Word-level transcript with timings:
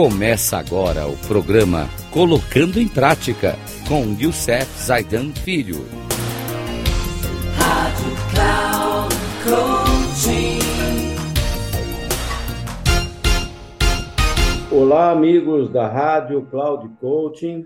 Começa 0.00 0.56
agora 0.56 1.08
o 1.08 1.16
programa 1.26 1.88
Colocando 2.12 2.78
em 2.78 2.86
Prática 2.86 3.56
com 3.88 4.04
Youssef 4.16 4.64
Zaidan 4.80 5.32
Filho. 5.32 5.78
Rádio 7.56 8.12
Cloud 8.30 9.12
Coaching. 9.42 10.60
Olá, 14.70 15.10
amigos 15.10 15.68
da 15.68 15.88
Rádio 15.88 16.46
Cloud 16.46 16.88
Coaching. 17.00 17.64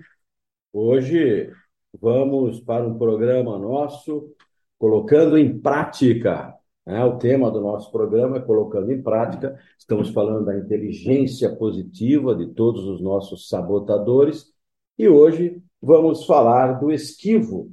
Hoje 0.73 1.53
vamos 2.01 2.61
para 2.61 2.83
um 2.89 2.97
programa 2.97 3.59
nosso 3.59 4.33
Colocando 4.79 5.37
em 5.37 5.59
Prática. 5.59 6.55
É, 6.85 7.05
o 7.05 7.17
tema 7.17 7.51
do 7.51 7.61
nosso 7.61 7.93
programa 7.93 8.39
é 8.39 8.41
Colocando 8.41 8.91
em 8.91 9.01
Prática. 9.01 9.57
Estamos 9.79 10.11
falando 10.11 10.45
da 10.45 10.59
inteligência 10.59 11.55
positiva 11.55 12.35
de 12.35 12.49
todos 12.49 12.85
os 12.85 13.01
nossos 13.01 13.49
sabotadores. 13.49 14.53
E 14.99 15.09
hoje 15.09 15.63
vamos 15.81 16.25
falar 16.25 16.81
do 16.81 16.91
esquivo. 16.91 17.71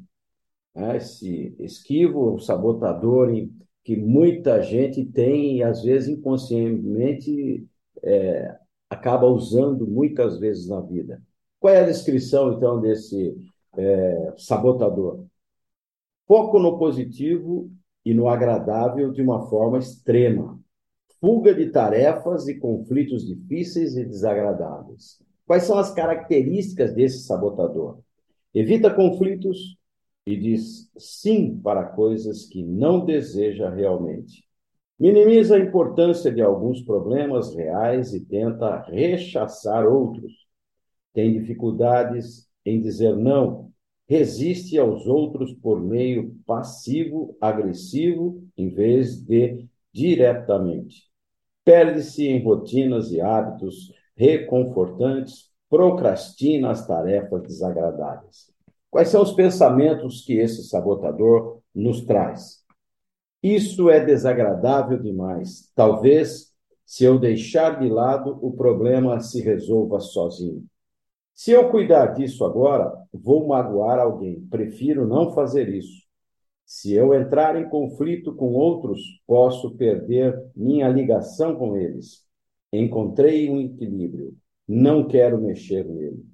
É, 0.75 0.97
esse 0.97 1.55
esquivo, 1.59 2.35
um 2.35 2.39
sabotador 2.39 3.31
que 3.83 3.95
muita 3.95 4.61
gente 4.61 5.03
tem 5.03 5.57
e 5.57 5.63
às 5.63 5.81
vezes 5.81 6.09
inconscientemente 6.09 7.67
é, 8.03 8.55
acaba 8.87 9.25
usando 9.25 9.87
muitas 9.87 10.37
vezes 10.37 10.67
na 10.67 10.81
vida. 10.81 11.19
Qual 11.59 11.73
é 11.73 11.81
a 11.81 11.85
descrição, 11.85 12.53
então, 12.53 12.79
desse 12.79 13.35
é, 13.75 14.33
sabotador? 14.37 15.25
Foco 16.27 16.59
no 16.59 16.77
positivo 16.77 17.71
e 18.09 18.13
no 18.15 18.27
agradável 18.27 19.11
de 19.11 19.21
uma 19.21 19.47
forma 19.49 19.77
extrema. 19.77 20.59
Fuga 21.21 21.53
de 21.53 21.67
tarefas 21.69 22.47
e 22.47 22.57
conflitos 22.57 23.23
difíceis 23.23 23.95
e 23.95 24.03
desagradáveis. 24.03 25.19
Quais 25.45 25.61
são 25.61 25.77
as 25.77 25.93
características 25.93 26.91
desse 26.91 27.19
sabotador? 27.19 27.99
Evita 28.51 28.91
conflitos 28.91 29.77
e 30.25 30.35
diz 30.35 30.89
sim 30.97 31.55
para 31.59 31.83
coisas 31.83 32.47
que 32.47 32.63
não 32.63 33.05
deseja 33.05 33.69
realmente. 33.69 34.43
Minimiza 34.99 35.57
a 35.57 35.59
importância 35.59 36.31
de 36.31 36.41
alguns 36.41 36.81
problemas 36.81 37.53
reais 37.53 38.11
e 38.15 38.25
tenta 38.25 38.81
rechaçar 38.87 39.85
outros. 39.85 40.33
Tem 41.13 41.31
dificuldades 41.31 42.49
em 42.65 42.81
dizer 42.81 43.15
não 43.15 43.71
resiste 44.09 44.75
aos 44.79 45.05
outros 45.05 45.53
por 45.53 45.79
meio 45.79 46.35
passivo-agressivo 46.47 48.43
em 48.57 48.67
vez 48.67 49.21
de 49.21 49.69
diretamente. 49.93 51.03
Perde-se 51.63 52.27
em 52.27 52.43
rotinas 52.43 53.11
e 53.11 53.21
hábitos 53.21 53.93
reconfortantes, 54.17 55.51
procrastina 55.69 56.71
as 56.71 56.87
tarefas 56.87 57.43
desagradáveis. 57.43 58.51
Quais 58.89 59.09
são 59.09 59.21
os 59.21 59.31
pensamentos 59.33 60.25
que 60.25 60.33
esse 60.33 60.63
sabotador 60.63 61.59
nos 61.73 62.01
traz? 62.01 62.63
Isso 63.43 63.91
é 63.91 64.03
desagradável 64.03 64.99
demais. 64.99 65.71
Talvez, 65.75 66.47
se 66.83 67.03
eu 67.03 67.19
deixar 67.19 67.79
de 67.79 67.87
lado, 67.87 68.39
o 68.41 68.51
problema 68.53 69.19
se 69.19 69.39
resolva 69.39 69.99
sozinho. 69.99 70.65
Se 71.39 71.51
eu 71.51 71.69
cuidar 71.71 72.07
disso 72.07 72.43
agora, 72.43 72.91
vou 73.13 73.47
magoar 73.47 73.97
alguém. 73.97 74.45
Prefiro 74.47 75.07
não 75.07 75.33
fazer 75.33 75.69
isso. 75.69 76.03
Se 76.65 76.91
eu 76.93 77.13
entrar 77.13 77.55
em 77.55 77.69
conflito 77.69 78.35
com 78.35 78.51
outros, 78.51 78.99
posso 79.25 79.73
perder 79.77 80.37
minha 80.53 80.89
ligação 80.89 81.55
com 81.55 81.77
eles. 81.77 82.27
Encontrei 82.73 83.49
um 83.49 83.61
equilíbrio. 83.61 84.35
Não 84.67 85.07
quero 85.07 85.39
mexer 85.39 85.85
nele. 85.85 86.25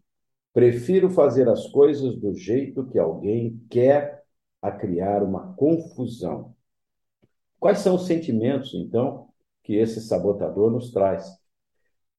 Prefiro 0.52 1.08
fazer 1.12 1.48
as 1.50 1.68
coisas 1.68 2.18
do 2.18 2.34
jeito 2.34 2.88
que 2.88 2.98
alguém 2.98 3.62
quer 3.70 4.24
a 4.60 4.72
criar 4.72 5.22
uma 5.22 5.54
confusão. 5.54 6.56
Quais 7.60 7.78
são 7.78 7.94
os 7.94 8.08
sentimentos, 8.08 8.74
então, 8.74 9.28
que 9.62 9.76
esse 9.76 10.02
sabotador 10.02 10.72
nos 10.72 10.90
traz? 10.90 11.30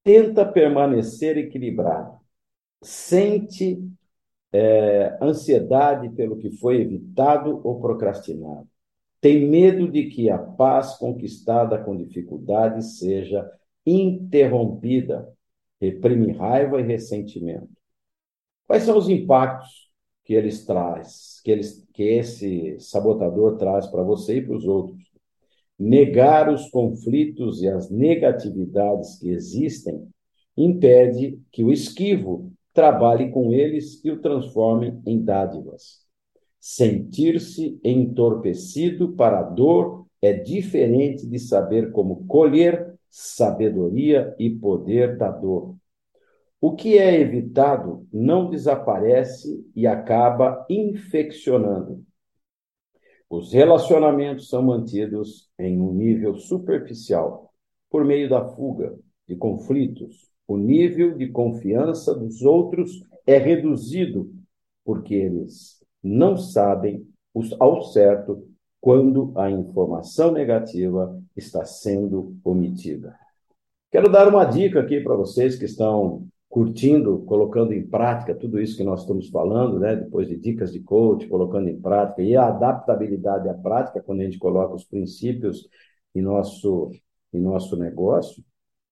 Tenta 0.05 0.45
permanecer 0.45 1.37
equilibrado 1.37 2.16
sente 2.81 3.81
é, 4.51 5.17
ansiedade 5.21 6.09
pelo 6.09 6.37
que 6.37 6.51
foi 6.51 6.81
evitado 6.81 7.61
ou 7.63 7.79
procrastinado. 7.79 8.67
Tem 9.19 9.47
medo 9.47 9.91
de 9.91 10.05
que 10.05 10.29
a 10.29 10.37
paz 10.37 10.95
conquistada 10.97 11.77
com 11.83 11.97
dificuldade 11.97 12.83
seja 12.83 13.49
interrompida. 13.85 15.31
Reprime 15.79 16.31
raiva 16.31 16.79
e 16.79 16.83
ressentimento. 16.83 17.69
Quais 18.65 18.83
são 18.83 18.97
os 18.97 19.09
impactos 19.09 19.91
que 20.25 20.33
eles 20.33 20.65
traz, 20.65 21.39
que, 21.43 21.51
eles, 21.51 21.87
que 21.93 22.03
esse 22.03 22.79
sabotador 22.79 23.57
traz 23.57 23.87
para 23.87 24.03
você 24.03 24.37
e 24.37 24.45
para 24.45 24.55
os 24.55 24.65
outros? 24.65 25.01
Negar 25.79 26.51
os 26.51 26.69
conflitos 26.69 27.61
e 27.61 27.67
as 27.67 27.89
negatividades 27.89 29.19
que 29.19 29.29
existem 29.29 30.07
impede 30.55 31.39
que 31.51 31.63
o 31.63 31.71
esquivo 31.71 32.51
trabalhe 32.77 33.31
com 33.31 33.51
eles 33.51 34.05
e 34.05 34.11
o 34.11 34.21
transforme 34.21 35.01
em 35.03 35.19
dádivas. 35.19 36.05
Sentir-se 36.59 37.79
entorpecido 37.83 39.13
para 39.13 39.39
a 39.39 39.41
dor 39.41 40.05
é 40.21 40.31
diferente 40.31 41.25
de 41.25 41.39
saber 41.39 41.91
como 41.91 42.27
colher 42.27 42.93
sabedoria 43.09 44.35
e 44.37 44.51
poder 44.51 45.17
da 45.17 45.31
dor. 45.31 45.75
O 46.61 46.75
que 46.75 46.99
é 46.99 47.19
evitado 47.19 48.07
não 48.13 48.47
desaparece 48.47 49.67
e 49.75 49.87
acaba 49.87 50.63
infeccionando. 50.69 52.05
Os 53.27 53.53
relacionamentos 53.53 54.49
são 54.49 54.61
mantidos 54.61 55.49
em 55.57 55.81
um 55.81 55.91
nível 55.91 56.35
superficial, 56.35 57.51
por 57.89 58.05
meio 58.05 58.29
da 58.29 58.47
fuga, 58.49 58.95
de 59.27 59.35
conflitos, 59.35 60.27
o 60.47 60.57
nível 60.57 61.15
de 61.15 61.27
confiança 61.27 62.15
dos 62.15 62.41
outros 62.41 63.03
é 63.25 63.37
reduzido, 63.37 64.31
porque 64.85 65.13
eles 65.13 65.83
não 66.01 66.37
sabem 66.37 67.05
ao 67.59 67.83
certo 67.83 68.47
quando 68.79 69.33
a 69.35 69.51
informação 69.51 70.31
negativa 70.31 71.21
está 71.35 71.65
sendo 71.65 72.37
omitida. 72.43 73.15
Quero 73.91 74.09
dar 74.09 74.27
uma 74.27 74.45
dica 74.45 74.79
aqui 74.79 75.01
para 75.01 75.15
vocês 75.15 75.55
que 75.55 75.65
estão 75.65 76.27
curtindo, 76.49 77.19
colocando 77.19 77.73
em 77.73 77.85
prática 77.85 78.33
tudo 78.33 78.59
isso 78.59 78.77
que 78.77 78.83
nós 78.83 79.01
estamos 79.01 79.29
falando, 79.29 79.79
né? 79.79 79.95
Depois 79.95 80.27
de 80.27 80.37
dicas 80.37 80.71
de 80.71 80.79
coach, 80.79 81.27
colocando 81.27 81.67
em 81.67 81.79
prática 81.79 82.21
e 82.21 82.35
a 82.35 82.47
adaptabilidade 82.47 83.49
à 83.49 83.53
prática 83.53 84.01
quando 84.01 84.21
a 84.21 84.23
gente 84.23 84.39
coloca 84.39 84.73
os 84.73 84.85
princípios 84.85 85.67
em 86.15 86.21
nosso 86.21 86.91
em 87.33 87.39
nosso 87.41 87.75
negócio. 87.75 88.43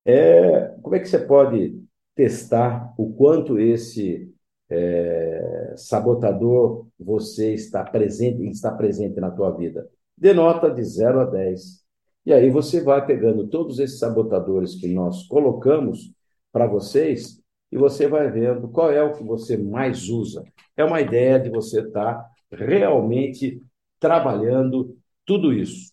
É, 0.05 0.75
como 0.81 0.95
é 0.95 0.99
que 0.99 1.07
você 1.07 1.19
pode 1.19 1.81
testar 2.15 2.93
o 2.97 3.13
quanto 3.13 3.59
esse 3.59 4.31
é, 4.69 5.73
sabotador 5.75 6.87
você 6.99 7.53
está 7.53 7.83
presente, 7.83 8.47
está 8.47 8.71
presente 8.71 9.19
na 9.19 9.31
tua 9.31 9.51
vida? 9.51 9.89
Dê 10.17 10.33
nota 10.33 10.69
de 10.69 10.83
0 10.83 11.21
a 11.21 11.25
10. 11.25 11.83
E 12.25 12.33
aí 12.33 12.49
você 12.49 12.81
vai 12.81 13.05
pegando 13.05 13.47
todos 13.47 13.79
esses 13.79 13.99
sabotadores 13.99 14.75
que 14.75 14.87
nós 14.87 15.27
colocamos 15.27 16.13
para 16.51 16.67
vocês 16.67 17.41
e 17.71 17.77
você 17.77 18.07
vai 18.07 18.31
vendo 18.31 18.69
qual 18.69 18.91
é 18.91 19.03
o 19.03 19.13
que 19.13 19.23
você 19.23 19.57
mais 19.57 20.07
usa. 20.09 20.43
É 20.77 20.83
uma 20.83 21.01
ideia 21.01 21.39
de 21.39 21.49
você 21.49 21.81
estar 21.81 22.15
tá 22.15 22.29
realmente 22.51 23.61
trabalhando 23.99 24.97
tudo 25.25 25.51
isso. 25.51 25.91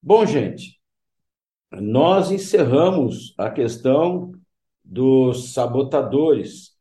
Bom, 0.00 0.24
gente, 0.24 0.80
nós 1.80 2.30
encerramos 2.30 3.34
a 3.38 3.50
questão 3.50 4.32
dos 4.84 5.52
sabotadores. 5.52 6.72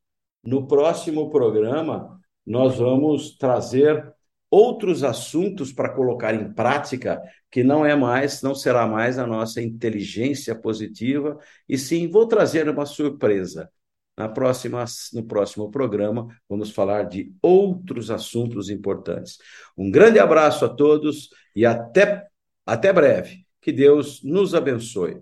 No 0.44 0.68
próximo 0.68 1.30
programa, 1.30 2.20
nós 2.46 2.78
vamos 2.78 3.38
trazer 3.38 4.14
outros 4.50 5.04
assuntos 5.04 5.72
para 5.72 5.94
colocar 5.94 6.34
em 6.34 6.52
prática, 6.52 7.22
que 7.50 7.64
não 7.64 7.86
é 7.86 7.96
mais, 7.96 8.42
não 8.42 8.54
será 8.54 8.86
mais 8.86 9.18
a 9.18 9.26
nossa 9.26 9.62
inteligência 9.62 10.54
positiva, 10.54 11.38
e 11.70 11.78
sim 11.78 12.10
vou 12.10 12.28
trazer 12.28 12.68
uma 12.68 12.86
surpresa. 12.86 13.70
Na 14.18 14.28
próxima, 14.28 14.84
no 15.14 15.24
próximo 15.24 15.72
programa, 15.72 16.28
vamos 16.50 16.70
falar 16.70 17.04
de 17.04 17.34
outros 17.42 18.12
assuntos 18.12 18.70
importantes. 18.70 19.38
Um 19.78 19.90
grande 19.90 20.20
abraço 20.20 20.66
a 20.66 20.70
todos 20.70 21.30
e 21.56 21.66
até, 21.66 22.28
até 22.66 22.92
breve. 22.92 23.46
Que 23.62 23.72
Deus 23.72 24.22
nos 24.24 24.56
abençoe. 24.56 25.22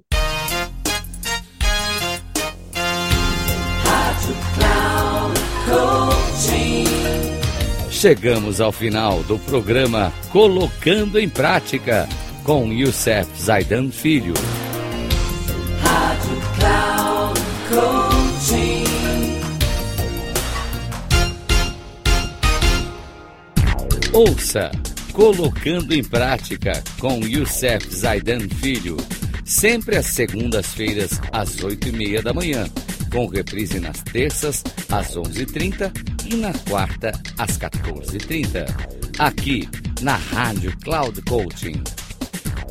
Chegamos 7.91 8.61
ao 8.61 8.71
final 8.71 9.21
do 9.23 9.37
programa 9.39 10.13
Colocando 10.31 11.19
em 11.19 11.27
Prática 11.27 12.07
com 12.45 12.71
Youssef 12.71 13.29
Zaidan 13.37 13.91
Filho. 13.91 14.33
Rádio 15.81 16.39
Ouça 24.13 24.71
Colocando 25.19 25.93
em 25.93 26.01
Prática 26.01 26.81
com 26.97 27.19
Youssef 27.19 27.93
Zaidan 27.93 28.47
Filho, 28.47 28.95
sempre 29.43 29.97
às 29.97 30.05
segundas-feiras 30.05 31.19
às 31.33 31.61
oito 31.61 31.89
e 31.89 31.91
meia 31.91 32.21
da 32.21 32.33
manhã, 32.33 32.69
com 33.11 33.27
reprise 33.27 33.81
nas 33.81 34.01
terças 34.01 34.63
às 34.89 35.17
onze 35.17 35.41
e 35.41 35.45
trinta 35.45 35.91
e 36.25 36.37
na 36.37 36.53
quarta 36.69 37.11
às 37.37 37.57
14h30, 37.57 38.65
aqui 39.19 39.67
na 40.01 40.15
Rádio 40.15 40.71
Cloud 40.79 41.21
Coaching. 41.23 41.83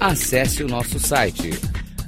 Acesse 0.01 0.65
o 0.65 0.69
nosso 0.69 0.99
site 0.99 1.51